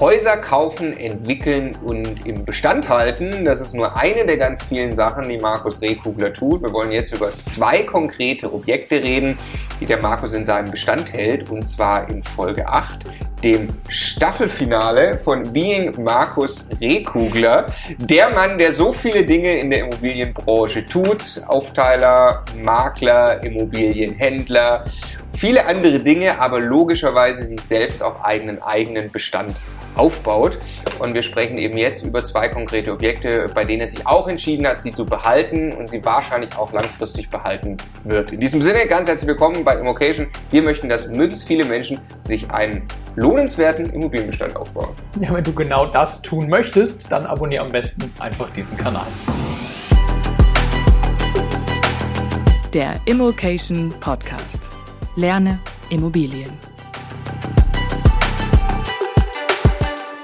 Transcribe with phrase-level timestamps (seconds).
[0.00, 5.28] Häuser kaufen, entwickeln und im Bestand halten, das ist nur eine der ganz vielen Sachen,
[5.28, 6.62] die Markus Rehkugler tut.
[6.62, 9.38] Wir wollen jetzt über zwei konkrete Objekte reden,
[9.80, 13.04] die der Markus in seinem Bestand hält, und zwar in Folge 8,
[13.44, 17.66] dem Staffelfinale von Being Markus Rehkugler.
[17.98, 21.40] Der Mann, der so viele Dinge in der Immobilienbranche tut.
[21.46, 24.84] Aufteiler, Makler, Immobilienhändler,
[25.34, 29.54] viele andere Dinge, aber logischerweise sich selbst auch eigenen eigenen Bestand
[29.94, 30.58] aufbaut.
[30.98, 34.66] Und wir sprechen eben jetzt über zwei konkrete Objekte, bei denen er sich auch entschieden
[34.66, 38.32] hat, sie zu behalten und sie wahrscheinlich auch langfristig behalten wird.
[38.32, 40.28] In diesem Sinne, ganz herzlich willkommen bei Immocation.
[40.50, 44.94] Wir möchten, dass möglichst viele Menschen sich einen lohnenswerten Immobilienbestand aufbauen.
[45.20, 49.06] Ja, wenn du genau das tun möchtest, dann abonniere am besten einfach diesen Kanal.
[52.72, 54.68] Der Immocation Podcast.
[55.14, 56.73] Lerne Immobilien.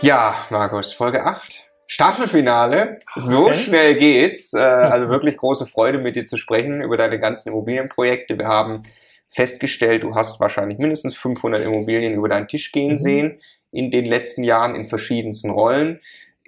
[0.03, 1.69] Ja, Markus, Folge 8.
[1.87, 2.99] Staffelfinale.
[3.17, 3.55] So Okay.
[3.55, 4.53] schnell geht's.
[4.55, 8.39] Äh, also wirklich große Freude, mit dir zu sprechen über deine ganzen Immobilienprojekte.
[8.39, 8.83] Wir haben
[9.29, 12.99] festgestellt, du hast wahrscheinlich mindestens 500 Immobilien über deinen Tisch gehen Mhm.
[12.99, 13.39] sehen
[13.73, 16.01] in den letzten Jahren in verschiedensten Rollen.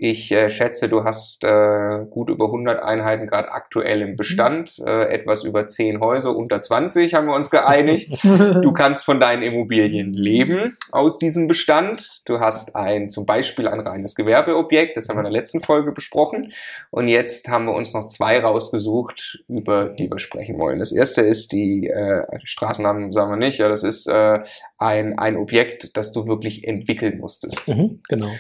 [0.05, 5.05] Ich äh, schätze, du hast äh, gut über 100 Einheiten gerade aktuell im Bestand, äh,
[5.05, 8.11] etwas über 10 Häuser, unter 20 haben wir uns geeinigt.
[8.62, 12.23] Du kannst von deinen Immobilien leben aus diesem Bestand.
[12.27, 15.92] Du hast ein, zum Beispiel ein reines Gewerbeobjekt, das haben wir in der letzten Folge
[15.92, 16.53] besprochen.
[16.91, 20.80] Und jetzt haben wir uns noch zwei rausgesucht, über die wir sprechen wollen.
[20.80, 24.41] Das erste ist die, äh, Straßennamen sagen wir nicht, ja, das ist äh,
[24.78, 28.30] ein, ein Objekt, das du wirklich entwickeln musstest Mhm, genau.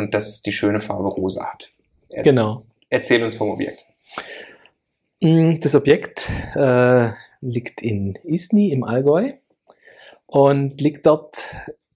[0.00, 1.70] Und das die schöne Farbe rosa hat.
[2.08, 2.64] Er Genau.
[2.88, 3.84] Erzähl uns vom Objekt.
[5.22, 9.32] Mm, Das Objekt äh, liegt in Isny im Allgäu
[10.26, 11.46] und liegt dort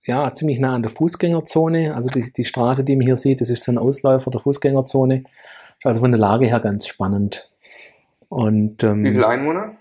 [0.07, 1.95] ja ziemlich nah an der Fußgängerzone.
[1.95, 5.25] Also die, die Straße, die man hier sieht, das ist so ein Ausläufer der Fußgängerzone.
[5.83, 7.51] Also von der Lage her ganz spannend.
[8.29, 9.77] Und Wie ähm, viele Einwohner?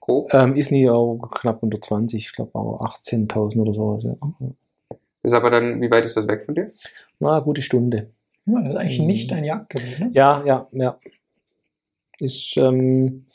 [0.00, 0.32] Grob.
[0.34, 4.04] ähm, Isny auch knapp unter 20, ich glaube auch 18.000 oder sowas.
[4.04, 4.14] Ja.
[5.26, 6.70] Ist aber dann, wie weit ist das weg von dir?
[7.18, 8.10] Na, eine gute Stunde.
[8.44, 9.06] Ja, das ist eigentlich Mhm.
[9.06, 10.10] nicht dein Jagdgebiet, ne?
[10.12, 10.98] Ja, ja, ja.
[12.20, 13.25] Ist ähm,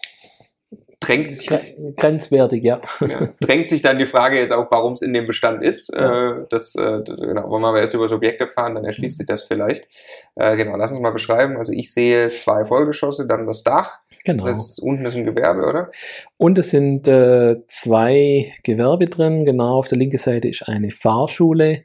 [1.01, 2.79] Drängt sich, gre- grenzwertig, ja.
[3.01, 5.91] ja, drängt sich dann die Frage jetzt auch, warum es in dem Bestand ist.
[5.91, 9.25] Äh, das, äh, genau, wollen wir aber erst über das Objekt erfahren, dann erschließt sich
[9.25, 9.87] das vielleicht.
[10.35, 11.57] Äh, genau, lass uns mal beschreiben.
[11.57, 13.97] Also ich sehe zwei Vollgeschosse, dann das Dach.
[14.23, 14.45] Genau.
[14.45, 15.89] Das ist, unten ist ein Gewerbe, oder?
[16.37, 19.43] Und es sind äh, zwei Gewerbe drin.
[19.43, 21.81] Genau, auf der linken Seite ist eine Fahrschule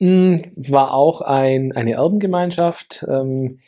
[0.00, 3.60] Mm, War auch ein, eine Erbengemeinschaft, ähm,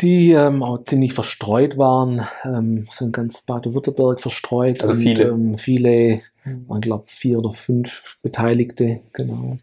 [0.00, 4.80] die ähm, auch ziemlich verstreut waren, ähm, so in ganz Baden-Württemberg verstreut.
[4.80, 5.24] Also und, viele.
[5.24, 6.20] Ähm, viele,
[6.68, 9.58] man glaubt vier oder fünf Beteiligte, genau.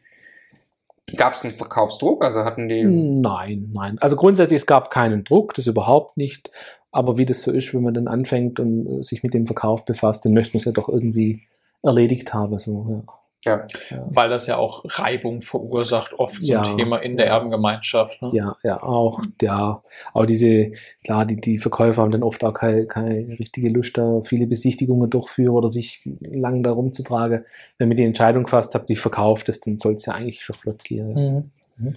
[1.16, 2.24] Gab es einen Verkaufsdruck?
[2.24, 2.84] Also hatten die.
[2.84, 3.98] Nein, nein.
[4.00, 6.52] Also grundsätzlich, es gab keinen Druck, das überhaupt nicht.
[6.96, 9.84] Aber wie das so ist, wenn man dann anfängt und äh, sich mit dem Verkauf
[9.84, 11.42] befasst, dann möchte man es ja doch irgendwie
[11.84, 12.58] erledigt haben.
[12.58, 13.04] So,
[13.44, 13.68] Ja.
[13.90, 14.08] ja.
[14.10, 16.62] Weil das ja auch Reibung verursacht, oft zum Ja.
[16.62, 18.22] Thema in der Erbengemeinschaft.
[18.22, 18.32] Ne?
[18.34, 19.84] Ja, ja, auch, ja,
[20.14, 20.72] auch diese,
[21.04, 25.10] klar, die, die Verkäufer haben dann oft auch keine, keine richtige Lust, da viele Besichtigungen
[25.10, 27.44] durchführen oder sich lang da rumzutragen.
[27.78, 30.56] Wenn ihr die Entscheidung gefasst habt, die verkauft ist, dann soll es ja eigentlich schon
[30.56, 31.52] flott gehen.
[31.78, 31.96] Mhm.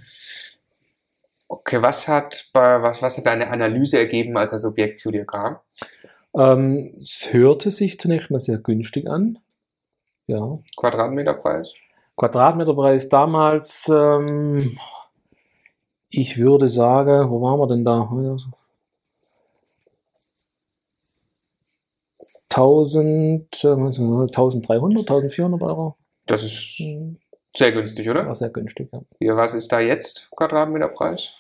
[1.49, 5.57] Okay, was hat, was, was hat deine Analyse ergeben, als das Objekt zu dir kam?
[6.35, 9.39] Ähm, es hörte sich zunächst mal sehr günstig an.
[10.27, 10.59] Ja.
[10.77, 11.73] Quadratmeterpreis?
[12.17, 14.77] Quadratmeterpreis damals, ähm,
[16.11, 18.11] ich würde sagen, wo waren wir denn da?
[22.51, 25.97] 1000, äh, 1300, 1400 Euro.
[26.27, 27.19] Das ist Hm,
[27.59, 28.27] sehr günstig, oder?
[28.27, 29.01] War sehr günstig, ja.
[29.21, 31.33] Ja, was ist da jetzt Quadratmeterpreis?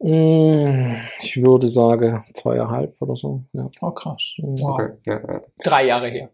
[0.00, 3.42] Mm, Ich würde sagen zweieinhalb oder so.
[3.52, 3.68] Ja.
[3.80, 4.34] Oh, krass.
[4.38, 4.60] Mhm.
[4.60, 4.74] Wow.
[4.80, 5.40] Okay, ja, ja.
[5.64, 6.30] Drei Jahre her.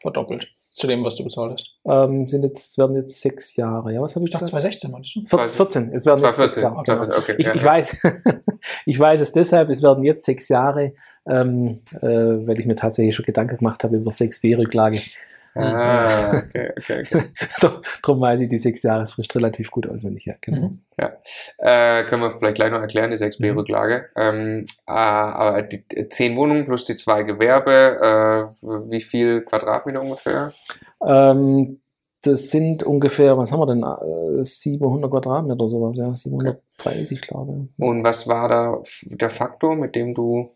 [0.00, 0.48] Verdoppelt.
[0.70, 1.78] Zu dem, was du bezahlt hast.
[1.86, 3.94] Ähm, sind jetzt, werden jetzt sechs Jahre.
[3.94, 4.78] Ja, was habe ich Ich dachte gesagt?
[4.80, 5.20] 2016 meinst du?
[5.26, 5.92] Vier- 14.
[5.94, 6.62] Es werden jetzt sechs 2014.
[6.64, 6.82] Jahre.
[6.84, 7.06] Genau.
[7.16, 7.66] 2014, okay, Ich, ja, ich, ja.
[7.68, 8.42] weiß,
[8.86, 10.92] ich weiß es deshalb, es werden jetzt sechs Jahre,
[11.26, 15.00] ähm, äh, weil ich mir tatsächlich schon Gedanken gemacht habe über 6b-Rücklage.
[15.56, 17.22] Ah, okay, okay, okay.
[18.02, 20.26] Darum weiß ich die sechs Jahresfrist relativ gut auswendig.
[20.26, 20.68] Ja, genau.
[20.68, 20.80] Mhm.
[21.58, 24.06] Äh, können wir vielleicht gleich noch erklären, die 6b-Rücklage.
[24.16, 30.00] Ähm, äh, aber die äh, zehn Wohnungen plus die zwei Gewerbe, äh, wie viel Quadratmeter
[30.00, 30.52] ungefähr?
[31.04, 31.80] Ähm,
[32.22, 33.82] das sind ungefähr, was haben wir denn,
[34.40, 37.84] äh, 700 Quadratmeter oder sowas, ja, 730, glaube ich.
[37.84, 40.50] Und was war da der Faktor, mit dem du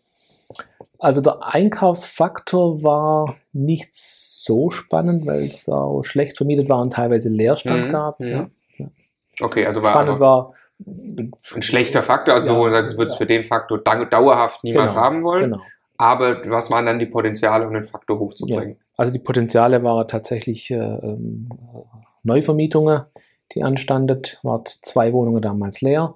[1.01, 7.27] Also der Einkaufsfaktor war nicht so spannend, weil es auch schlecht vermietet war und teilweise
[7.29, 8.19] Leerstand Mhm, gab.
[8.19, 8.51] mhm.
[8.77, 8.87] Ja.
[9.41, 10.53] Okay, also war Spannend war
[10.85, 13.17] ein schlechter Faktor, also Ja, du würdest ja.
[13.17, 15.43] für den Faktor dau- dauerhaft niemals Genau, haben wollen.
[15.45, 15.61] Genau.
[15.97, 18.77] Aber was waren dann die Potenziale, um den Faktor hochzubringen?
[18.97, 21.49] Also die Potenziale waren tatsächlich äh, ähm,
[22.23, 23.01] Neuvermietungen,
[23.53, 24.21] die anstanden.
[24.43, 26.13] Waren zwei Wohnungen damals leer.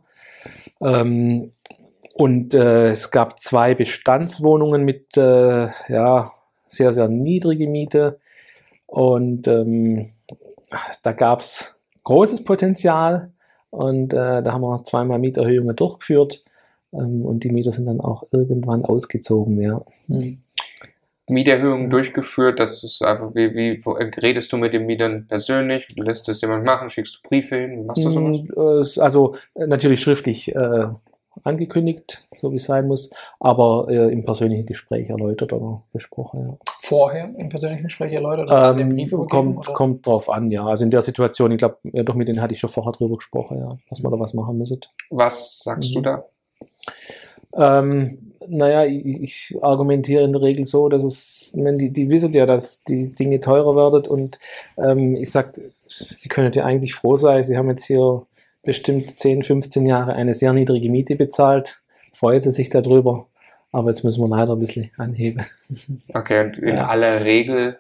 [0.81, 1.51] Ähm,
[2.17, 6.31] und äh, es gab zwei Bestandswohnungen mit äh, ja,
[6.65, 8.19] sehr, sehr niedrige Miete.
[8.87, 10.11] Und ähm,
[11.03, 11.75] da gab es
[12.05, 13.33] großes Potenzial.
[13.69, 16.45] Und äh, da haben wir zweimal Mieterhöhungen durchgeführt.
[16.93, 19.59] Ähm, und die Mieter sind dann auch irgendwann ausgezogen.
[19.59, 19.81] Ja.
[20.07, 20.37] Mhm.
[21.27, 25.93] Mieterhöhungen durchgeführt, das ist einfach, wie, wie wo- redest du mit den Mietern persönlich?
[25.97, 26.89] Lässt es jemand machen?
[26.89, 27.87] Schickst du Briefe hin?
[27.87, 28.37] Machst du sowas?
[28.47, 30.87] Mm, äh, Also äh, natürlich schriftlich äh,
[31.43, 33.09] angekündigt, so wie es sein muss,
[33.39, 36.57] aber äh, im persönlichen Gespräch erläutert oder besprochen.
[36.79, 38.73] Vorher im persönlichen Gespräch erläutert Ja.
[38.73, 39.29] den Ähm, Brief übergeben?
[39.55, 39.73] kommt, oder?
[39.73, 40.65] kommt drauf an, ja.
[40.65, 43.15] Also in der Situation, ich glaube, ja, doch mit denen hatte ich schon vorher drüber
[43.15, 44.79] gesprochen, ja, dass wir da was machen müssen.
[45.09, 46.03] Was sagst du Mhm.
[46.03, 46.25] da?
[47.57, 52.33] Ähm, naja, ich, ich argumentiere in der Regel so, dass es, wenn die, die wissen
[52.33, 54.39] ja, dass die Dinge teurer werden und
[54.77, 58.25] ähm, ich sag, sie können ja eigentlich froh sein, sie haben jetzt hier
[58.65, 61.81] bestimmt 10, 15 Jahre eine sehr niedrige Miete bezahlt,
[62.11, 63.27] freuen sie sich darüber,
[63.71, 65.45] aber jetzt müssen wir leider ein bisschen anheben.
[66.13, 66.87] Okay, und in Ja.
[66.87, 67.77] aller Regel,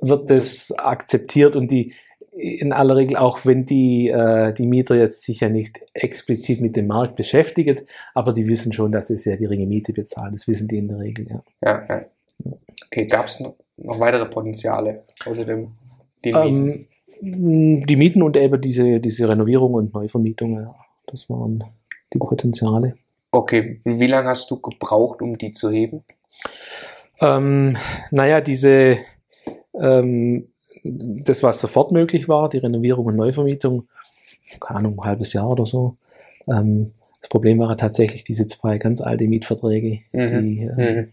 [0.00, 1.92] Wird das akzeptiert und die
[2.36, 6.74] in aller Regel, auch wenn die, äh, die Mieter jetzt sich ja nicht explizit mit
[6.74, 7.76] dem Markt beschäftigen,
[8.12, 10.32] aber die wissen schon, dass sie sehr geringe Miete bezahlen.
[10.32, 11.42] Das wissen die in der Regel, ja.
[11.62, 12.04] ja, ja.
[12.86, 15.72] Okay, gab es noch, weitere Potenziale außer dem,
[16.24, 16.68] den Mieten?
[16.68, 16.86] Ähm,
[17.24, 20.74] die Mieten und eben diese, diese Renovierung und Neuvermietung, ja,
[21.06, 21.64] das waren
[22.12, 22.94] die Potenziale.
[23.30, 26.04] Okay, wie, lange hast du gebraucht, um die zu heben?
[27.20, 27.76] Ähm,
[28.10, 28.98] naja, diese,
[29.74, 30.48] ähm,
[30.84, 33.88] das, was sofort möglich war, die Renovierung und Neuvermietung,
[34.60, 35.96] keine Ahnung, ein halbes Jahr oder so.
[36.46, 36.90] Ähm,
[37.20, 40.42] das Problem waren tatsächlich diese zwei ganz alte Mietverträge, Mhm.
[40.42, 41.08] die, äh, Mhm.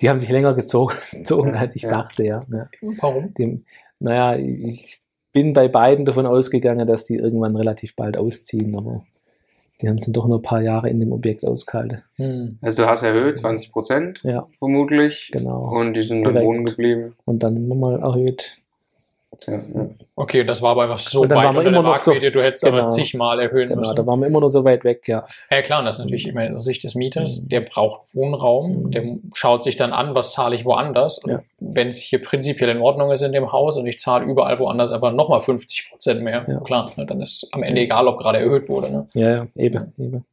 [0.00, 0.94] die haben sich länger gezogen,
[1.54, 1.90] als ich ja.
[1.90, 2.40] dachte, ja.
[2.52, 2.68] ja.
[3.00, 3.32] Warum?
[3.34, 3.62] Dem,
[3.98, 5.00] naja, ich
[5.32, 9.04] bin bei beiden davon ausgegangen, dass die irgendwann relativ bald ausziehen, aber
[9.80, 12.02] die haben es dann doch nur ein paar Jahre in dem Objekt ausgehalten.
[12.16, 12.58] Hm.
[12.62, 15.30] Also du hast erhöht, 20 Prozent Ja, vermutlich.
[15.32, 15.62] genau.
[15.70, 16.46] Und die sind dann Direkt.
[16.48, 17.14] wohnen geblieben.
[17.26, 18.58] Und dann nochmal erhöht.
[19.46, 19.88] Ja, ja.
[20.16, 21.88] Okay, und das war aber einfach so Und dann weit waren wir unter der immer
[21.90, 22.88] noch so- Marktmiete, du hättest aber Genau.
[22.92, 23.96] zigmal erhöhen Genau, müssen.
[23.96, 25.26] da waren wir immer noch so weit weg, ja.
[25.50, 27.48] Ja klar, und das ist natürlich immer aus Sicht des Mieters, Mhm.
[27.50, 28.90] der braucht Wohnraum, Mhm.
[28.90, 31.18] der schaut sich dann an, was zahle ich woanders.
[31.18, 31.42] Und Ja.
[31.60, 34.90] wenn es hier prinzipiell in Ordnung ist in dem Haus und ich zahle überall woanders
[34.90, 36.60] einfach nochmal 50 Prozent mehr, Ja.
[36.60, 38.90] klar, ne, dann ist am Ende egal, ob gerade erhöht wurde.
[38.90, 39.06] Ne?
[39.14, 40.24] Ja, ja, eben, eben.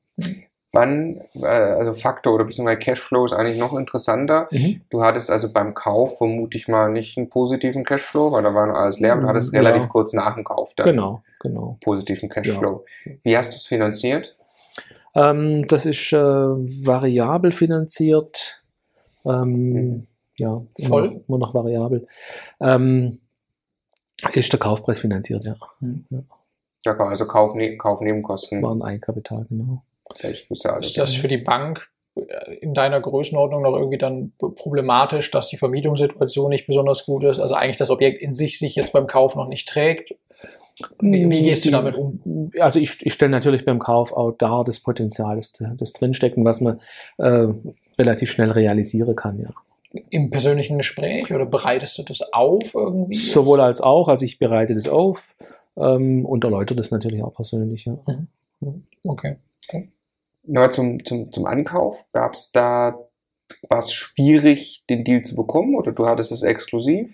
[0.76, 4.48] Wann, äh, also Faktor oder beziehungsweise Cashflow ist eigentlich noch interessanter.
[4.52, 4.82] Mhm.
[4.90, 8.66] Du hattest also beim Kauf vermute ich mal nicht einen positiven Cashflow, weil da war
[8.66, 9.62] noch alles leer, aber du hattest Ja.
[9.62, 11.78] relativ kurz nach dem Kauf dann Genau, genau.
[11.82, 12.84] positiven Cashflow.
[13.24, 14.36] Wie hast du es finanziert?
[15.16, 18.64] Ähm, das ist äh, variabel finanziert.
[19.26, 20.08] Ähm, Mhm.
[20.40, 21.08] Ja, immer Voll?
[21.12, 22.08] noch, immer noch variabel.
[22.60, 23.20] Ähm,
[24.34, 25.54] ist der Kaufpreis finanziert, ja.
[26.86, 29.84] Ja, also Kauf, ne Kaufnebenkosten War ein Eigenkapital, genau.
[30.14, 30.86] Selbst bezahlt.
[30.86, 35.58] Ist das für die Bank äh, in deiner Größenordnung noch irgendwie dann problematisch, dass die
[35.58, 37.40] Vermietungssituation nicht besonders gut ist?
[37.40, 40.16] Also eigentlich das Objekt in sich sich jetzt beim Kauf noch nicht trägt?
[41.00, 42.52] Wie, wie gehst du damit um?
[42.60, 46.46] Also ich, ich stelle natürlich beim Kauf auch dar das Potenzial, das, das drinsteckt und
[46.46, 46.82] was man
[47.18, 47.48] äh,
[47.98, 49.50] relativ schnell realisieren kann, ja.
[50.10, 53.14] Im persönlichen Gespräch oder bereitest du das auf irgendwie?
[53.14, 55.36] Sowohl als auch, also ich bereite das auf
[55.78, 58.00] ähm, und erläutere das natürlich auch persönlich, ja.
[59.04, 59.36] Okay.
[60.44, 63.00] Na, zum, zum, zum Ankauf, gab es da,
[63.70, 67.14] war es schwierig, den Deal zu bekommen oder du hattest es exklusiv?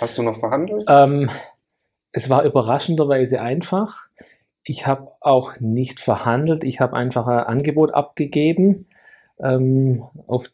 [0.00, 0.86] Hast du noch verhandelt?
[0.88, 1.30] Ähm,
[2.12, 4.08] es war überraschenderweise einfach.
[4.64, 6.64] ich habe auch nicht verhandelt.
[6.64, 8.86] Ich habe einfach ein Angebot abgegeben
[9.38, 10.50] ähm, auf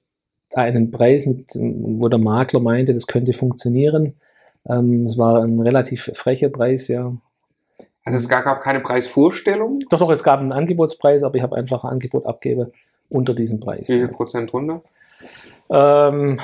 [0.55, 4.15] einen Preis, mit, wo der Makler meinte, das könnte funktionieren.
[4.69, 7.17] Ähm, es war ein relativ frecher Preis, ja.
[8.05, 9.81] Also es gab keine Preisvorstellung?
[9.91, 12.73] Doch, doch, es gab einen Angebotspreis, aber ich habe einfach ein Angebot abgegeben
[13.09, 13.89] unter diesem Preis.
[13.89, 14.83] Wie viel Prozent runter?
[15.71, 16.41] Ähm,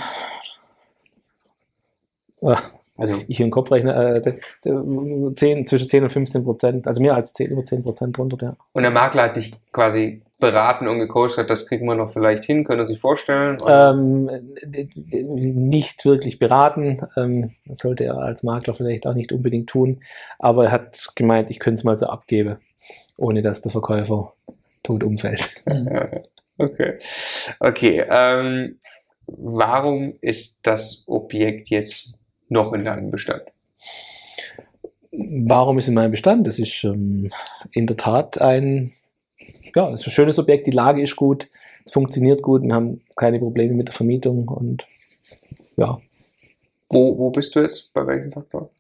[2.43, 2.55] äh,
[2.99, 7.33] Also ich im Kopf rechne, äh, 10, zwischen 10 und 15 Prozent, also mehr als
[7.33, 8.57] 10, über 10 Prozent runter, ja.
[8.73, 12.45] Und der Makler hat dich quasi beraten und gecoacht, hat, das kriegen wir noch vielleicht
[12.45, 13.59] hin, können Sie sich vorstellen?
[13.67, 14.31] Ähm,
[14.65, 20.01] nicht wirklich beraten, ähm, das sollte er als Makler vielleicht auch nicht unbedingt tun,
[20.39, 22.59] aber er hat gemeint, ich könnte es mal so abgeben,
[23.17, 24.33] ohne dass der Verkäufer
[24.83, 25.63] tot umfällt.
[26.61, 26.99] Okay.
[27.61, 28.05] Okay.
[28.11, 28.81] Ähm,
[29.27, 32.15] warum ist das Objekt jetzt
[32.49, 33.45] noch in deinem Bestand?
[35.13, 36.47] Warum ist in meinem Bestand?
[36.47, 37.31] Das ist ähm,
[37.71, 38.93] in der Tat ein,
[39.75, 41.49] ja, es ist ein schönes Objekt, die Lage ist gut,
[41.85, 44.87] es funktioniert gut, wir haben keine Probleme mit der Vermietung und
[45.77, 45.99] ja,
[46.91, 47.93] Wo, wo bist du jetzt?
[47.93, 48.71] Bei welchem Faktor?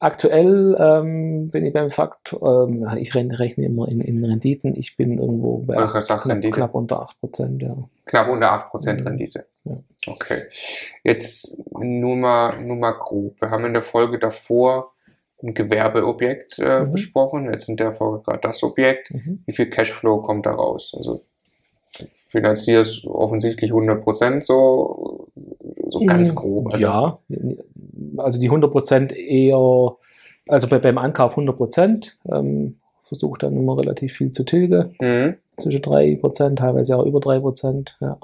[0.00, 5.18] Aktuell ähm, bin ich beim Fakt, ähm, ich rechne immer in, in Renditen, ich bin
[5.18, 7.76] irgendwo bei knapp, knapp unter 8%, ja.
[8.04, 9.06] Knapp unter 8% Mhm.
[9.06, 9.46] Rendite.
[9.64, 9.76] Ja.
[10.06, 10.42] Okay.
[11.04, 13.40] Jetzt nur mal, nur mal grob.
[13.40, 14.93] Wir haben in der Folge davor
[15.44, 16.90] ein Gewerbeobjekt äh, Mhm.
[16.92, 17.50] besprochen.
[17.52, 19.12] Jetzt in der Folge gerade das Objekt.
[19.12, 19.42] Mhm.
[19.46, 20.94] Wie viel Cashflow kommt da raus?
[20.96, 21.20] Also
[22.28, 25.28] finanzierst offensichtlich 100% so,
[25.88, 26.72] so ganz grob.
[26.72, 27.18] Also, Ja,
[28.16, 29.96] also die 100% eher,
[30.48, 35.36] also bei, beim Ankauf 100%, ähm, versuche dann immer relativ viel zu tilgen, Mhm.
[35.58, 38.18] zwischen 3%, teilweise auch über 3%, ja.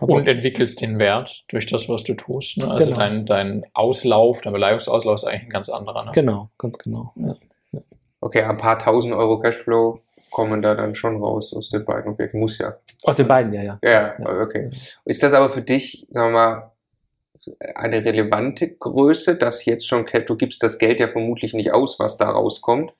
[0.00, 2.58] Aber- Und entwickelst den Wert durch das, was du tust.
[2.58, 2.68] Ne?
[2.70, 2.96] Also Genau.
[2.98, 6.04] dein, dein Auslauf, dein Beleihungsauslauf ist eigentlich ein ganz anderer.
[6.04, 6.10] Ne?
[6.14, 7.12] Genau, ganz genau.
[7.16, 7.34] Ja.
[8.20, 12.38] Okay, ein paar tausend Euro Cashflow kommen da dann schon raus aus den beiden Objekten.
[12.40, 12.76] Muss ja.
[13.02, 13.78] Aus den beiden, ja, ja.
[13.82, 14.40] Ja, Ja.
[14.42, 14.70] okay.
[15.04, 16.72] Ist das aber für dich, sagen wir mal,
[17.74, 22.18] eine relevante Größe, dass jetzt schon, du gibst das Geld ja vermutlich nicht aus, was
[22.18, 22.92] da rauskommt,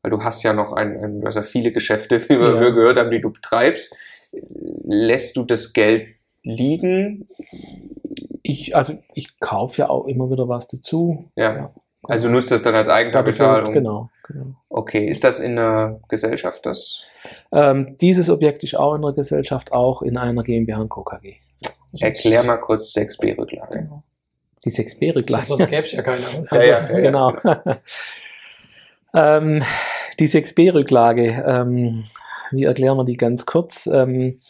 [0.00, 2.60] weil du hast ja noch ein, ein du hast ja viele Geschäfte, wie wir Ja.
[2.60, 3.94] wir gehört haben, die du betreibst.
[4.84, 6.06] Lässt du das Geld
[6.42, 7.28] liegen?
[8.42, 11.24] Ich, also ich kaufe ja auch immer wieder was dazu.
[11.36, 11.54] Ja.
[11.56, 11.74] Ja.
[12.04, 13.64] Also nutzt das dann als Eigenkapital?
[13.64, 14.56] um- Genau, genau.
[14.68, 17.02] Okay, ist das in einer Gesellschaft das?
[17.52, 21.04] Ähm, dieses Objekt ist auch in der Gesellschaft, auch in einer GmbH und Co.
[21.04, 21.36] KG.
[22.00, 23.78] Erklär mal kurz 6b-Rücklage.
[23.78, 24.02] Genau.
[24.64, 26.22] Die 6B Sonst, gäbe es ja keine.
[26.22, 26.46] ne?
[26.52, 27.34] Ja, ja, ja, genau.
[29.14, 29.62] ähm,
[30.18, 32.04] die 6B-Rücklage, ähm,
[32.52, 33.88] wie erklären wir die ganz kurz?
[33.92, 34.40] Ähm,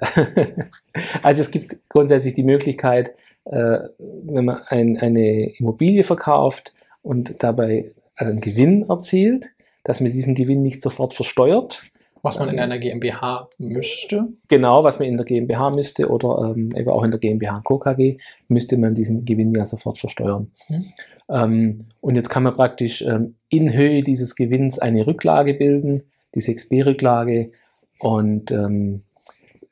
[1.22, 3.14] also es gibt grundsätzlich die Möglichkeit,
[3.44, 9.50] äh, wenn man ein, eine Immobilie verkauft und dabei also einen Gewinn erzielt,
[9.84, 11.82] dass man diesen Gewinn nicht sofort versteuert.
[12.22, 14.28] Was man in einer GmbH müsste.
[14.48, 17.64] Genau, was man in der GmbH müsste oder ähm, eben auch in der GmbH und
[17.64, 17.78] Co.
[17.78, 20.50] KG müsste man diesen Gewinn ja sofort versteuern.
[20.68, 20.84] Mhm.
[21.30, 26.42] Ähm, und jetzt kann man praktisch ähm, in Höhe dieses Gewinns eine Rücklage bilden, die
[26.42, 27.52] 6b-Rücklage,
[28.00, 29.02] und ähm,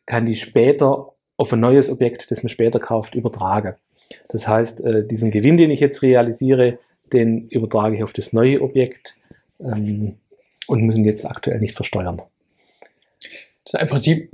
[0.06, 3.74] kann die später auf ein neues Objekt, das man später kauft, übertragen.
[4.28, 6.78] Das heißt, äh, diesen Gewinn, den ich jetzt realisiere,
[7.12, 9.16] den übertrage ich auf das neue Objekt
[9.60, 10.16] ähm,
[10.66, 12.22] und muss ihn jetzt aktuell nicht versteuern.
[13.64, 14.30] Das ist im Prinzip,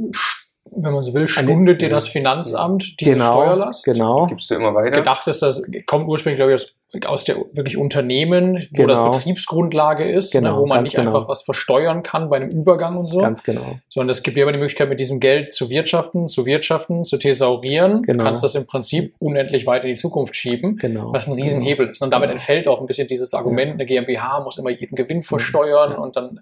[0.70, 3.84] wenn man so will, stundet dir das Finanzamt diese genau, Steuerlast.
[3.84, 4.26] Genau.
[4.26, 4.90] Gibst du immer weiter?
[4.90, 9.08] Gedacht ist, das kommt ursprünglich, glaube ich, aus, aus der wirklich Unternehmen, wo Genau.
[9.08, 11.08] das Betriebsgrundlage ist, Genau, ne, wo man nicht genau.
[11.14, 13.78] einfach was versteuern kann bei einem Übergang und so, Ganz genau.
[13.88, 17.18] sondern es gibt dir aber die Möglichkeit, mit diesem Geld zu wirtschaften, zu wirtschaften, zu
[17.18, 18.02] thesaurieren.
[18.02, 18.18] Genau.
[18.18, 20.76] Du kannst das im Prinzip unendlich weit in die Zukunft schieben.
[20.78, 21.12] Genau.
[21.12, 22.00] Was ein Riesenhebel ist.
[22.02, 22.32] Und damit Genau.
[22.38, 25.98] entfällt auch ein bisschen dieses Argument, eine GmbH muss immer jeden Gewinn versteuern Ja.
[25.98, 26.40] und dann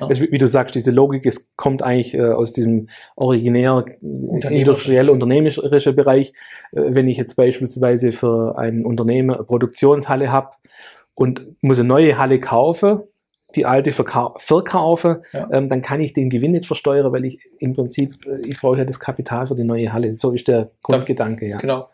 [0.00, 4.58] Also, wie wie du sagst, diese Logik, es kommt eigentlich äh, aus diesem originär äh,
[4.58, 6.32] industriell unternehmerische Bereich.
[6.72, 10.50] Äh, wenn ich jetzt beispielsweise für ein Unternehmen eine Produktionshalle habe
[11.14, 13.00] und muss eine neue Halle kaufen,
[13.54, 15.48] die alte verkau verkaufe, Ja.
[15.52, 18.78] ähm, dann kann ich den Gewinn nicht versteuern, weil ich im Prinzip, äh, ich brauche
[18.78, 20.16] ja das Kapital für die neue Halle.
[20.16, 21.58] So ist der Grundgedanke, ja.
[21.58, 21.88] genau.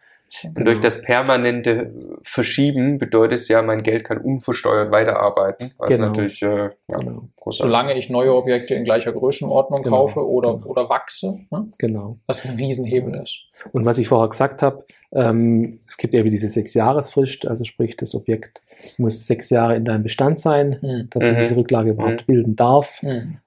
[0.45, 1.92] Und durch das permanente
[2.23, 5.73] Verschieben bedeutet es ja, mein Geld kann unversteuert weiterarbeiten.
[5.76, 6.07] Was Genau.
[6.07, 7.28] natürlich äh, ja, Genau.
[7.50, 7.71] Großartig.
[7.71, 9.97] Solange ich neue Objekte in gleicher Größenordnung Genau.
[10.07, 10.66] kaufe oder, Genau.
[10.66, 11.69] oder wachse, ne?
[11.78, 12.19] genau.
[12.26, 13.45] was ein Riesenhebel ist.
[13.73, 18.14] Und was ich vorher gesagt habe, ähm, es gibt eben diese Sechs-Jahresfrist, also sprich, das
[18.14, 18.62] Objekt
[18.97, 21.09] muss sechs Jahre in deinem Bestand sein, Hm.
[21.11, 21.38] dass man Mhm.
[21.38, 23.00] diese Rücklage überhaupt bilden darf.
[23.00, 23.38] Hm.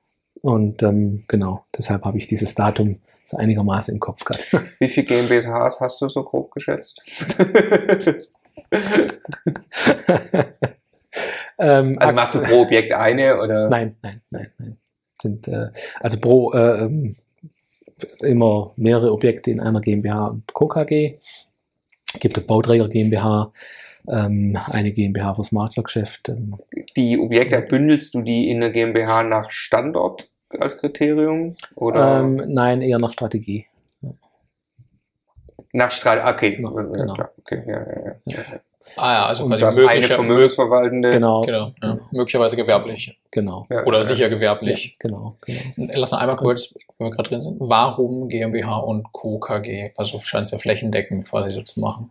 [0.41, 4.45] Und ähm, genau, deshalb habe ich dieses Datum so einigermaßen im Kopf gehabt.
[4.79, 7.01] Wie viel GmbHs hast du so grob geschätzt?
[11.59, 13.69] Ähm, Also machst du pro Objekt eine oder?
[13.69, 14.77] Nein, nein, nein, nein.
[15.21, 15.69] Sind äh,
[15.99, 17.15] also pro äh, ähm,
[18.19, 20.67] immer mehrere Objekte in einer GmbH und Co.
[20.67, 21.17] KG.
[22.19, 23.51] Gibt eine Bauträger GmbH,
[24.07, 26.29] ähm, eine GmbH fürs Maklergeschäft.
[26.29, 26.57] Ähm,
[26.95, 30.29] Die Objekte bündelst du die in der GmbH nach Standort
[30.59, 33.65] als Kriterium oder ähm, nein, eher nach Strategie.
[35.71, 36.27] nach Strategie?
[36.27, 37.15] Okay, ja, genau.
[37.39, 38.59] okay, ja, ja, ja.
[38.95, 41.09] Ah ja, also Und quasi du hast eine Vermögensverwaltende.
[41.11, 43.65] Genau, genau, ja, möglicherweise gewerblich genau.
[43.69, 44.03] Ja, oder ja.
[44.03, 44.93] sicher gewerblich.
[44.99, 45.91] Genau, genau.
[45.93, 49.39] Lass noch einmal kurz, wenn wir gerade drin sind, warum GmbH und Co.
[49.39, 49.91] KG?
[49.97, 52.09] Also scheint es ja flächendeckend quasi so zu machen.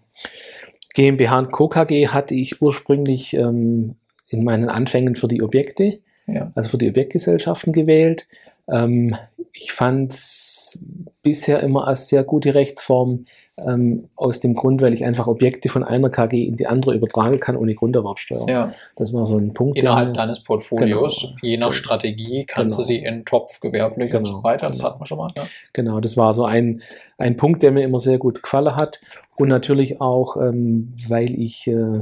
[0.94, 1.68] GmbH und Co.
[1.68, 3.96] KG hatte ich ursprünglich ähm,
[4.28, 6.50] in meinen Anfängen für die Objekte, Ja.
[6.54, 8.26] also für die Objektgesellschaften gewählt.
[8.68, 9.16] Ähm,
[9.52, 10.78] ich fand es
[11.22, 13.26] bisher immer als sehr gute Rechtsform
[13.66, 17.38] ähm, aus dem Grund, weil ich einfach Objekte von einer KG in die andere übertragen
[17.38, 18.48] kann ohne Grunderwerbsteuer.
[18.48, 18.74] ja.
[18.96, 19.78] Das war so ein Punkt.
[19.78, 21.34] Innerhalb deines Portfolios, Genau.
[21.42, 21.72] je nach Genau.
[21.72, 22.82] Strategie, kannst Genau.
[22.82, 24.38] du sie in Topf gewerblich und Genau.
[24.38, 24.68] so weiter.
[24.68, 24.88] Das Genau.
[24.90, 25.30] hatten wir schon mal.
[25.36, 25.44] Ja.
[25.74, 26.80] Genau, das war so ein,
[27.18, 29.00] ein Punkt, der mir immer sehr gut gefallen hat.
[29.36, 32.00] Und natürlich auch, ähm, weil ich, äh,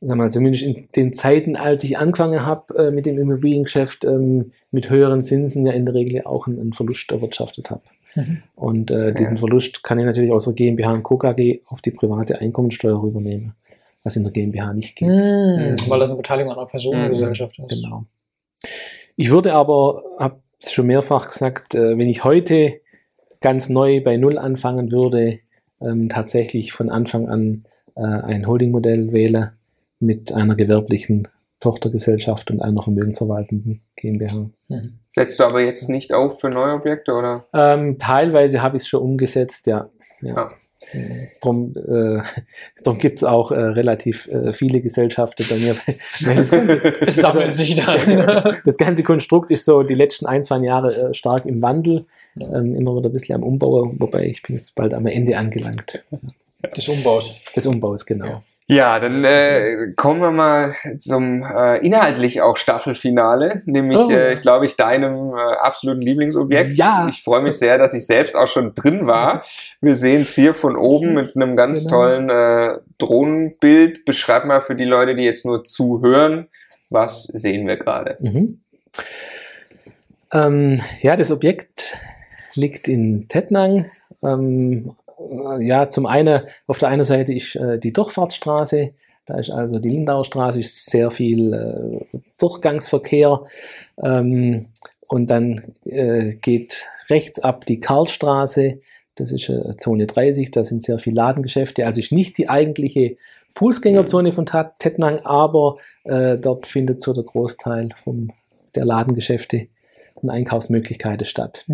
[0.00, 4.52] sag mal, zumindest in den Zeiten, als ich angefangen habe äh, mit dem Immobiliengeschäft, ähm,
[4.70, 7.82] mit höheren Zinsen ja in der Regel auch einen, einen Verlust erwirtschaftet habe.
[8.14, 8.42] Mhm.
[8.54, 9.40] Und äh, diesen Ja.
[9.40, 11.16] Verlust kann ich natürlich aus der GmbH und Co.
[11.16, 13.54] KG auf die private Einkommensteuer rübernehmen,
[14.02, 15.08] was in der GmbH nicht geht.
[15.08, 15.76] Mhm.
[15.88, 17.68] Weil das eine Beteiligung einer Personengesellschaft ist.
[17.68, 18.04] Genau.
[19.16, 22.80] Ich würde aber, habe es schon mehrfach gesagt, äh, wenn ich heute
[23.40, 25.38] ganz neu bei Null anfangen würde,
[25.80, 29.52] ähm, tatsächlich von Anfang an äh, ein Holdingmodell wähle
[30.00, 31.28] mit einer gewerblichen
[31.60, 34.50] Tochtergesellschaft und einer vermögensverwaltenden GmbH.
[34.68, 34.98] Mhm.
[35.10, 37.46] Setzt du aber jetzt nicht auf für neue Objekte oder?
[37.52, 39.90] Ähm, teilweise habe ich es schon umgesetzt, ja.
[40.20, 40.34] ja.
[40.34, 41.00] Ja.
[41.40, 42.22] Drum, äh,
[42.84, 45.76] drum gibt es auch äh, relativ äh, viele Gesellschaften bei mir.
[46.34, 48.58] Das ganze, Es sammelt sich dann.
[48.64, 52.06] das ganze Konstrukt ist so die letzten ein, zwei Jahre äh, stark im Wandel,
[52.38, 56.04] ähm, immer wieder ein bisschen am Umbau, wobei ich bin jetzt bald am Ende angelangt.
[56.76, 57.40] des Umbaus.
[57.54, 58.26] Des Umbaus, genau.
[58.26, 58.42] Ja.
[58.70, 64.10] Ja, dann äh, kommen wir mal zum äh, inhaltlich auch Staffelfinale, nämlich, Oh.
[64.10, 66.76] äh, ich glaube ich, deinem äh, absoluten Lieblingsobjekt.
[66.76, 67.06] Ja.
[67.08, 69.42] Ich freue mich sehr, dass ich selbst auch schon drin war.
[69.80, 71.96] Wir sehen es hier von oben mit einem ganz Genau.
[71.96, 74.04] tollen äh, Drohnenbild.
[74.04, 76.48] Beschreib mal für die Leute, die jetzt nur zuhören,
[76.90, 78.18] was sehen wir gerade?
[78.20, 78.60] Mhm.
[80.32, 81.96] Ähm, ja, das Objekt
[82.54, 83.86] liegt in Tettnang.
[84.22, 85.07] Ähm, äh,
[85.60, 88.92] ja, zum einen, auf der einen Seite ist äh, die Durchfahrtsstraße,
[89.26, 93.44] da ist also die Lindauer Straße, ist sehr viel äh, Durchgangsverkehr.
[94.02, 94.66] Ähm,
[95.08, 98.80] und dann äh, geht rechts ab die Karlstraße,
[99.16, 101.84] das ist äh, Zone 30, da sind sehr viele Ladengeschäfte.
[101.84, 103.16] Also ist nicht die eigentliche
[103.50, 108.30] Fußgängerzone von Tettnang, aber äh, dort findet so der Großteil vom,
[108.74, 109.68] der Ladengeschäfte
[110.22, 111.64] und Einkaufsmöglichkeiten statt.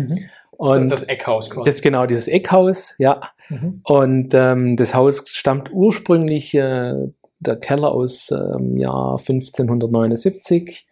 [0.57, 1.65] Und das Eckhaus quasi.
[1.65, 3.21] das ist genau dieses Eckhaus, ja.
[3.49, 3.81] Mhm.
[3.83, 6.93] Und ähm, das Haus stammt ursprünglich äh,
[7.39, 10.87] der Keller aus ähm, Jahr 1579.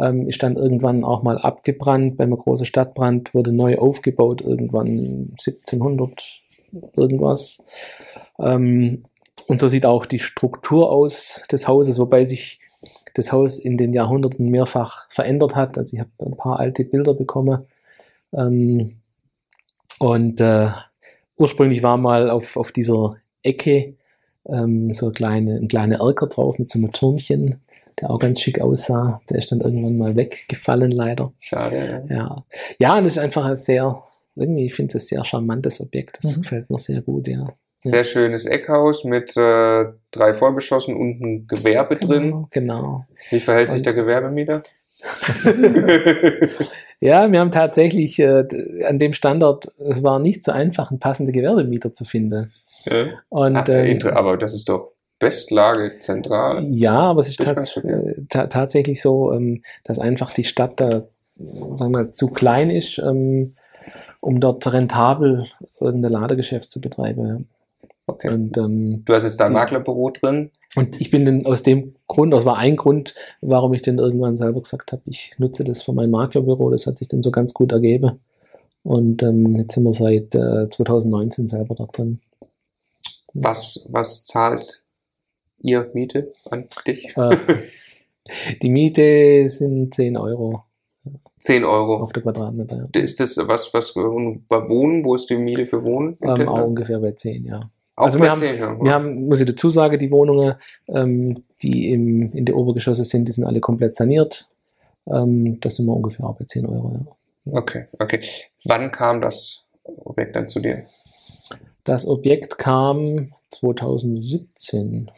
[0.00, 6.42] Ähm, ist dann irgendwann auch mal abgebrannt beim großen Stadtbrand, wurde neu aufgebaut, irgendwann 1700
[6.96, 7.64] irgendwas.
[8.38, 9.04] Ähm,
[9.46, 12.60] und so sieht auch die Struktur aus des Hauses, wobei sich
[13.16, 15.78] das Haus in den Jahrhunderten mehrfach verändert hat.
[15.78, 17.66] Also ich habe ein paar alte Bilder bekommen.
[18.32, 18.96] Ähm,
[19.98, 20.68] und äh,
[21.36, 23.94] ursprünglich war mal auf, auf dieser Ecke
[24.46, 27.60] ähm, so kleine, ein kleiner Erker drauf mit so einem Türmchen,
[28.00, 29.20] der auch ganz schick aussah.
[29.30, 31.32] Der ist dann irgendwann mal weggefallen, leider.
[31.40, 32.04] Schade.
[32.10, 32.36] Ja,
[32.78, 34.02] ja und es ist einfach ein sehr,
[34.34, 36.18] irgendwie, ich finde es ein sehr charmantes Objekt.
[36.22, 36.42] Das Mhm.
[36.42, 37.46] gefällt mir sehr gut, ja.
[37.90, 42.30] Sehr schönes Eckhaus mit äh, drei Vollgeschossen und ein Gewerbe drin.
[42.30, 43.04] Genau, genau.
[43.30, 44.62] Wie verhält sich Und- der Gewerbemieter?
[47.00, 48.44] Ja, wir haben tatsächlich äh,
[48.88, 52.52] an dem Standort, es war nicht so einfach, einen passenden Gewerbemieter zu finden.
[52.86, 53.08] Ja.
[53.28, 56.64] Und, Ah, ähm, aber das ist doch Bestlage zentral.
[56.70, 61.02] Ja, aber es ist tats äh, ta tatsächlich so, ähm, dass einfach die Stadt da,
[61.74, 63.56] sagen wir, zu klein ist, ähm,
[64.20, 65.44] um dort rentabel
[65.78, 67.48] irgendein Ladegeschäft zu betreiben.
[68.08, 68.32] Okay.
[68.32, 70.50] Und, ähm, Du hast jetzt dein Die- Maklerbüro drin.
[70.76, 74.36] und ich bin dann aus dem Grund, das war ein Grund, warum ich dann irgendwann
[74.36, 76.70] selber gesagt habe, ich nutze das für mein Maklerbüro.
[76.70, 78.20] Das hat sich dann so ganz gut ergeben.
[78.84, 82.20] Und ähm, jetzt sind wir seit äh, 2019 selber da drin.
[83.34, 84.84] Was, was zahlt
[85.58, 87.16] ihr Miete an dich?
[87.16, 87.36] Äh,
[88.62, 90.62] die Miete sind 10 Euro
[91.40, 91.98] 10 Euro.
[92.02, 92.88] auf der Quadratmeter.
[92.94, 93.00] Ja.
[93.02, 95.04] Ist das was, was bei Wohnen?
[95.04, 96.16] Wo ist die Miete für Wohnen?
[96.22, 97.70] Ähm, auch ungefähr bei 10, ja.
[97.96, 98.78] Auch also wir haben- 10, ja.
[98.80, 100.54] Wir haben, muss ich dazu sagen, die Wohnungen,
[100.88, 104.48] ähm, die im, in der Obergeschosse sind, die sind alle komplett saniert.
[105.08, 106.92] Ähm, das sind wir ungefähr auch bei 10 Euro.
[107.46, 107.52] Ja.
[107.58, 108.20] Okay, okay.
[108.64, 110.84] Wann kam das Objekt dann zu dir?
[111.84, 115.10] Das Objekt kam 2017.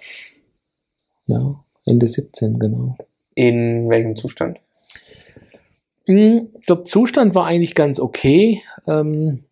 [1.26, 2.96] Ja, Ende 17, genau.
[3.34, 4.58] In welchem Zustand?
[6.06, 6.38] Mm,
[6.68, 8.62] Der Zustand war eigentlich ganz okay.
[8.86, 9.44] Ähm,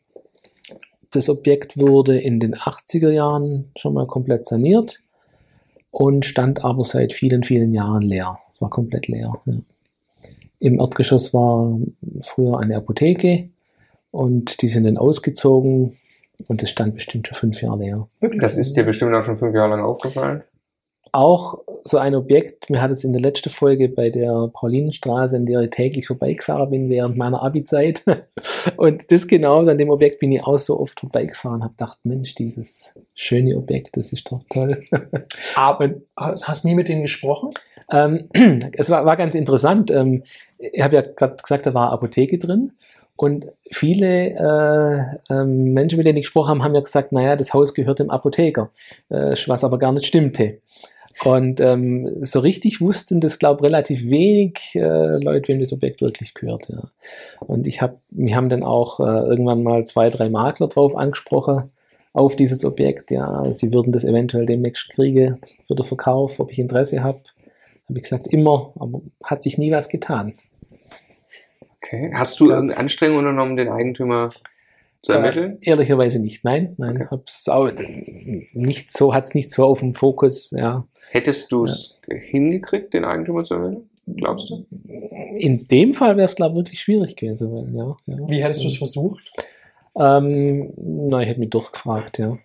[1.17, 5.01] Das Objekt wurde in den 80er Jahren schon mal komplett saniert
[5.91, 8.39] und stand aber seit vielen, vielen Jahren leer.
[8.51, 9.33] Es war komplett leer.
[9.47, 9.55] Ja.
[10.59, 11.81] Im Erdgeschoss war
[12.21, 13.49] früher eine Apotheke
[14.11, 15.97] und die sind dann ausgezogen
[16.49, 18.09] und es stand bestimmt schon fünf Jahre leer.
[18.39, 20.43] Das ist dir bestimmt auch schon fünf Jahre lang aufgefallen.
[21.17, 25.47] Auch so ein Objekt, mir hat es in der letzten Folge bei der Paulinenstraße, an
[25.47, 28.03] der ich täglich vorbeigefahren bin während meiner Abi-Zeit.
[28.77, 32.35] Und das genau, an dem Objekt bin ich auch so oft vorbeigefahren, habe gedacht, Mensch,
[32.35, 34.85] dieses schöne Objekt, das ist doch toll.
[35.55, 37.49] Aber hast du nie mit denen gesprochen?
[37.91, 38.29] Ähm,
[38.75, 39.91] es war, war ganz interessant.
[39.91, 40.23] Ähm,
[40.59, 42.73] ich habe ja gerade gesagt, da war Apotheke drin.
[43.19, 47.55] Und viele äh, ähm, Menschen, mit denen ich gesprochen habe, haben ja gesagt, naja, das
[47.55, 48.71] Haus gehört dem Apotheker,
[49.09, 50.59] äh, was aber gar nicht stimmte.
[51.25, 56.03] Und ähm, so richtig wussten das, glaube ich, relativ wenig äh, Leute, wem das Objekt
[56.03, 56.69] wirklich gehört.
[56.69, 56.91] Ja.
[57.41, 61.71] Und ich habe, wir haben dann auch äh, irgendwann mal zwei, drei Makler drauf angesprochen
[62.13, 63.11] auf dieses Objekt.
[63.11, 67.21] Ja, sie würden das eventuell demnächst kriegen für den Verkauf, ob ich Interesse habe.
[67.89, 70.35] Habe ich gesagt, immer, aber hat sich nie was getan.
[71.77, 72.11] Okay.
[72.13, 74.29] Hast du irgendeine Anstrengung unternommen, den Eigentümer
[75.07, 75.59] zu ermitteln?
[75.63, 76.45] Äh, ehrlicherweise nicht.
[76.45, 77.07] Nein, nein, Okay.
[77.11, 77.71] hab's auch
[78.53, 80.51] nicht so, hat's nicht so auf dem Fokus.
[80.51, 83.89] Ja, Hättest du es hingekriegt, den Eigentümer zu ermitteln?
[84.09, 84.67] Glaubst du?
[85.39, 87.75] in dem Fall wäre es glaube ich wirklich schwierig gewesen.
[87.75, 88.17] Ja, ja.
[88.29, 89.31] Wie hättest du es versucht?
[89.99, 92.37] Ähm, na, ich hätte mich durchgefragt, ja.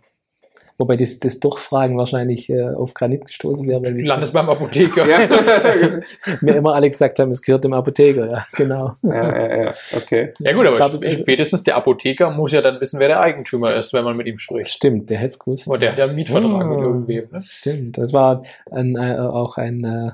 [0.82, 5.08] Wobei das, das Durchfragen wahrscheinlich äh, auf Granit gestoßen wäre, weil landest beim Apotheker.
[5.08, 5.28] Ja.
[6.42, 8.32] mir immer alle gesagt haben, es gehört dem Apotheker.
[8.32, 8.96] Ja, genau.
[9.04, 9.14] ja,
[9.48, 10.34] ja, ja, okay.
[10.40, 13.20] Ja gut, aber Ich glaub, ist- spätestens der Apotheker muss ja dann wissen, wer der
[13.22, 14.72] Eigentümer ist, wenn man mit ihm spricht.
[14.72, 15.68] Stimmt, der hätte es gewusst.
[15.68, 16.74] Aber der hat ja einen Mietvertrag Oh.
[16.74, 17.28] mit irgendwem.
[17.32, 17.42] Ne?
[17.44, 18.42] Stimmt, das war
[18.72, 20.12] ein, äh, auch ein, äh,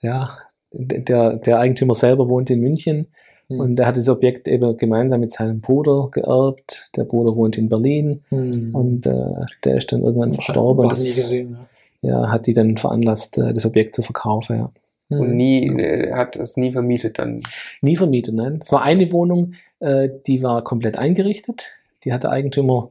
[0.00, 0.30] ja,
[0.72, 3.08] der, der Eigentümer selber wohnt in München
[3.50, 3.60] Hm.
[3.60, 6.90] und der hat das Objekt eben gemeinsam mit seinem Bruder geerbt.
[6.96, 9.26] Der Bruder wohnt in Berlin und äh,
[9.64, 10.88] der ist dann irgendwann verstorben.
[10.88, 11.50] Das, nie gesehen.
[11.52, 11.58] Ne?
[12.02, 14.72] Ja, hat die dann veranlasst, äh, das Objekt zu verkaufen, ja.
[15.10, 17.42] Und nie, äh, hat es nie vermietet dann.
[17.82, 18.60] Nie vermietet, nein.
[18.62, 21.78] Es war eine Wohnung, äh, die war komplett eingerichtet.
[22.04, 22.90] Die hat der Eigentümer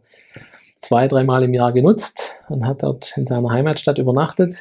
[0.82, 4.58] zwei, dreimal im Jahr genutzt und hat dort in seiner Heimatstadt übernachtet.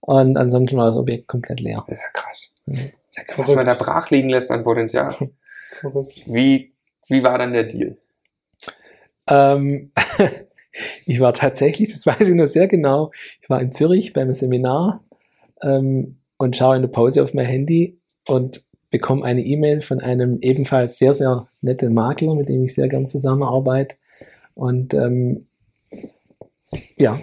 [0.00, 1.84] Und ansonsten war das Objekt komplett leer.
[1.86, 2.52] Das ist ja krass.
[2.66, 2.90] Mhm.
[3.12, 5.14] Ja krass, was man da brach liegen lässt an Potenzial.
[5.70, 6.22] Verrückt.
[6.26, 6.74] Wie,
[7.08, 7.96] wie war dann der Deal?
[9.28, 9.92] Ähm,
[11.06, 15.04] ich war tatsächlich, das weiß ich noch sehr genau, ich war in Zürich beim Seminar
[15.62, 20.38] ähm, und schaue in der Pause auf mein Handy und bekomme eine E-Mail von einem
[20.40, 23.96] ebenfalls sehr, sehr netten Makler, mit dem ich sehr gern zusammenarbeite.
[24.54, 25.46] Und ähm,
[26.96, 27.18] ja,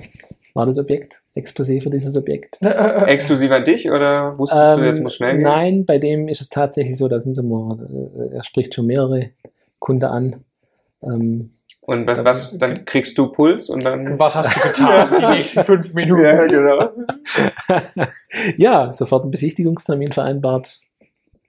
[0.58, 2.58] war das Objekt, Exposé für dieses Objekt.
[2.62, 5.44] Exklusiv an dich oder wusstest du, jetzt Ähm, muss schnell gehen?
[5.44, 7.78] Nein, bei dem ist es tatsächlich so, da sind sie mal,
[8.32, 9.30] äh, er spricht schon mehrere
[9.78, 10.36] Kunden an.
[11.04, 14.18] Ähm, Und was, was, dann kriegst du Puls und dann.
[14.18, 16.24] Was hast du getan die nächsten fünf Minuten?
[16.24, 16.90] Ja, genau.
[18.58, 20.82] ja, sofort einen Besichtigungstermin vereinbart.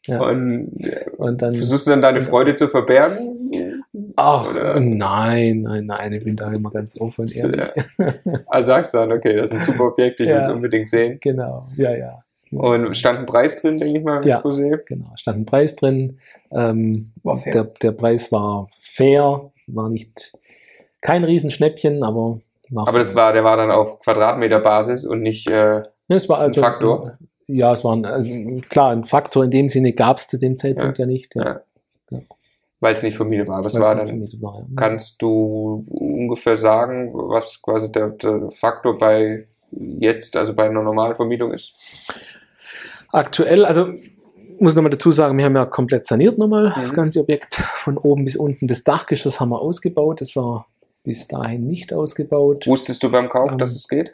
[0.07, 0.21] Ja.
[0.21, 0.71] Und
[1.17, 1.55] Und dann.
[1.55, 3.78] versuchst du dann deine Freude zu verbergen?
[4.19, 4.81] Ach, oder?
[4.81, 7.61] nein, nein, nein, ich bin da immer ganz offen und ehrlich.
[7.99, 8.13] Ja.
[8.49, 10.53] Also sagst du dann, okay, das ist ein super Objekt, ich will es Ja.
[10.53, 11.19] unbedingt sehen.
[11.21, 12.23] Genau, ja, ja.
[12.51, 14.41] Und stand ein Preis drin, denke ich mal, im Ja.
[14.41, 14.79] Exposé.
[14.87, 16.19] Genau, stand ein Preis drin.
[16.51, 17.53] Ähm, War fair.
[17.53, 20.33] Der, der Preis war fair, war nicht
[21.01, 25.83] kein Riesenschnäppchen, aber war Aber das war, der war dann auf Quadratmeterbasis und nicht, äh,
[26.09, 27.19] Ne, es war ein also, Faktor?
[27.47, 28.31] Ja, es war ein, also,
[28.71, 31.35] klar, ein Faktor in dem Sinne gab es zu dem Zeitpunkt ja, nicht.
[31.35, 31.61] Ja,
[32.11, 32.21] Ja.
[32.81, 33.65] Weil es nicht vermietet war.
[33.65, 34.07] Was war dann?
[34.07, 34.67] vermietet war, ja.
[34.77, 41.15] Kannst du ungefähr sagen, was quasi der, der Faktor bei jetzt, also bei einer normalen
[41.17, 41.75] Vermietung ist?
[43.13, 43.89] Aktuell, also
[44.61, 46.97] muss nochmal dazu sagen, wir haben ja komplett saniert nochmal das Mhm.
[46.97, 48.67] ganze Objekt von oben bis unten.
[48.67, 50.21] Das Dachgeschoss haben wir ausgebaut.
[50.21, 50.67] Das war
[51.05, 52.67] bis dahin nicht ausgebaut.
[52.67, 54.13] Wusstest du beim Kauf, Ähm, dass es geht?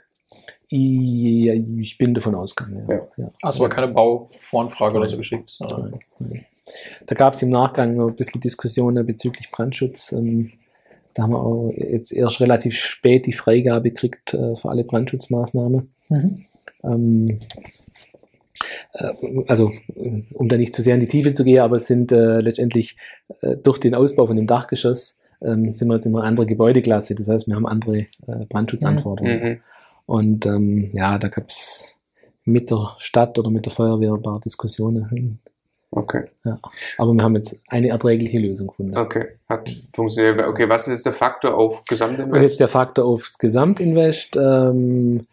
[0.68, 2.86] Ich, ich bin davon ausgegangen.
[2.88, 2.94] Ja.
[2.96, 3.06] Ja.
[3.16, 3.30] Ja.
[3.42, 5.50] Hast aber keine Bauvoranfrage oder so geschickt.
[5.60, 6.46] Nein, nein.
[7.06, 10.12] Da gab es im Nachgang noch ein bisschen Diskussionen bezüglich Brandschutz.
[10.12, 10.52] Ähm,
[11.14, 15.92] da haben wir auch jetzt erst relativ spät die Freigabe gekriegt äh, für alle Brandschutzmaßnahmen.
[16.08, 16.44] Mhm.
[16.82, 17.38] Ähm,
[18.92, 19.12] äh,
[19.46, 22.12] also, äh, um da nicht zu sehr in die Tiefe zu gehen, aber es sind
[22.12, 22.96] äh, letztendlich
[23.42, 27.14] äh, durch den Ausbau von dem Dachgeschoss ähm, sind wir jetzt in einer anderen Gebäudeklasse.
[27.14, 28.06] Das heißt, wir haben andere
[28.48, 29.40] Brandschutzanforderungen.
[29.40, 29.60] Mhm.
[30.06, 32.00] Und ähm, ja, da gab es
[32.44, 35.40] mit der Stadt oder mit der Feuerwehr ein paar Diskussionen.
[35.96, 36.58] Okay, Ja.
[36.98, 38.96] Aber wir haben jetzt eine erträgliche Lösung gefunden.
[38.96, 39.26] okay.
[39.48, 40.44] Hat funktioniert.
[40.44, 41.84] Okay, was ist der Faktor auf
[42.32, 44.36] Und jetzt Gesamtinvest der Faktor aufs Gesamtinvest.
[44.36, 45.26] Ähm,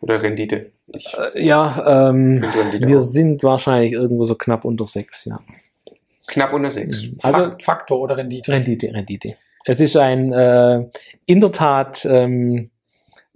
[0.00, 0.70] oder Rendite?
[0.86, 3.02] Ich äh, ja, ähm, Rendite wir auch.
[3.02, 5.38] sind wahrscheinlich irgendwo so knapp unter sechs, ja.
[6.28, 7.02] knapp unter sechs.
[7.22, 8.50] Also Fakt, Faktor oder Rendite?
[8.50, 9.34] Rendite, Rendite.
[9.66, 10.86] Es ist ein äh,
[11.26, 12.70] in der Tat ähm,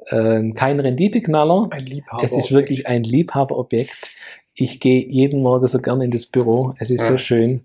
[0.06, 1.68] äh, kein Renditeknaller.
[1.70, 2.24] Ein Liebhaber.
[2.24, 4.12] Es ist wirklich ein Liebhaberobjekt.
[4.54, 6.74] Ich gehe jeden Morgen so gerne in das Büro.
[6.78, 7.12] Es ist Ja.
[7.12, 7.64] so schön.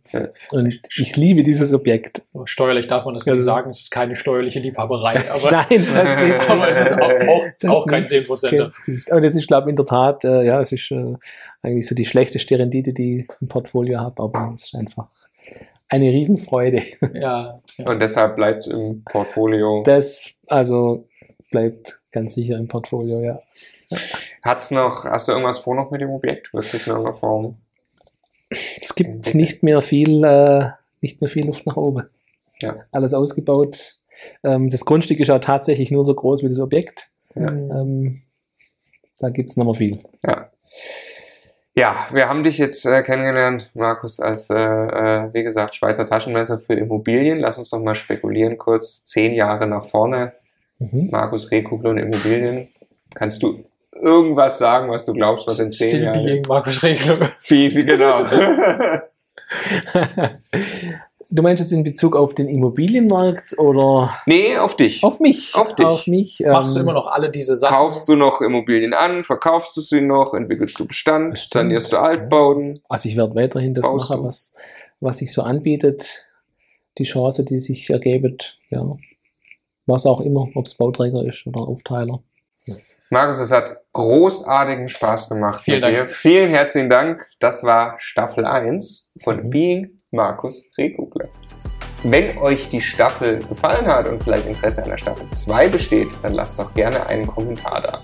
[0.51, 2.21] Und ich liebe dieses Objekt.
[2.45, 3.41] Steuerlich darf man das nicht Ja.
[3.41, 7.43] sagen, es ist keine steuerliche Liebhaberei, aber, Nein, das geht aber es ist auch, auch,
[7.59, 8.57] Das auch kein nicht, 10%.
[8.57, 9.11] das geht nicht.
[9.11, 11.15] Und es ist, glaube ich, in der Tat, äh, ja, es ist äh,
[11.61, 15.09] eigentlich so die schlechteste Rendite, die ich im Portfolio habe, aber es ist einfach
[15.89, 16.83] eine Riesenfreude.
[17.13, 17.85] Ja, ja.
[17.89, 19.83] Und deshalb bleibt im Portfolio.
[19.85, 21.05] Das also
[21.51, 23.39] bleibt ganz sicher im Portfolio, ja.
[24.43, 26.53] Hat's noch, hast du irgendwas vor noch mit dem Objekt?
[26.53, 27.57] Wirst du es in irgendeiner Form?
[28.49, 30.69] Es gibt nicht mehr viel, äh,
[31.01, 32.07] nicht mehr viel Luft nach oben.
[32.61, 32.75] Ja.
[32.91, 33.95] Alles ausgebaut.
[34.43, 37.09] Ähm, das Grundstück ist auch tatsächlich nur so groß wie das Objekt.
[37.35, 37.47] Ja.
[37.47, 38.21] Ähm,
[39.19, 40.03] da gibt es noch mal viel.
[40.25, 40.49] Ja.
[41.75, 46.57] Ja, wir haben dich jetzt äh, kennengelernt, Markus, als, äh, äh, wie gesagt, Schweizer Taschenmesser
[46.57, 47.37] für Immobilien.
[47.37, 50.33] Lass uns doch mal spekulieren, kurz zehn Jahre nach vorne.
[50.79, 51.09] Mhm.
[51.11, 52.69] Markus Rehkugler und Immobilien.
[53.13, 53.63] Kannst du
[53.97, 56.47] irgendwas sagen, was du glaubst, was in zehn Jahren ist?
[56.47, 57.31] Markus Regler.
[57.47, 58.25] Wie, wie genau.
[61.29, 65.03] du meinst jetzt in Bezug auf den Immobilienmarkt oder nee, auf dich.
[65.03, 65.53] auf mich?
[65.55, 65.85] Auf dich.
[65.85, 66.43] Auf mich.
[66.45, 67.75] Machst du ähm, immer noch alle diese Sachen?
[67.75, 69.23] Kaufst du noch Immobilien an?
[69.23, 70.33] Verkaufst du sie noch?
[70.33, 71.37] Entwickelst du Bestand?
[71.37, 72.81] Sanierst du Altbauten?
[72.89, 74.55] Also ich werde weiterhin das Baust machen, was,
[74.99, 76.27] was sich so anbietet.
[76.97, 78.97] Die Chance, die sich ergibt, ja.
[79.85, 82.21] Was auch immer, ob es Bauträger ist oder Aufteiler.
[83.09, 85.95] Markus, es hat großartigen Spaß gemacht Vielen mit Dank.
[85.95, 86.07] dir.
[86.07, 87.25] Vielen herzlichen Dank.
[87.39, 89.49] Das war Staffel 1 von Mhm.
[89.49, 91.29] Being Markus Rehkugler.
[92.03, 96.33] Wenn euch die Staffel gefallen hat und vielleicht Interesse an der Staffel 2 besteht, dann
[96.33, 97.99] lasst doch gerne einen Kommentar da.